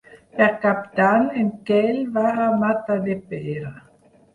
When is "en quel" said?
1.43-2.03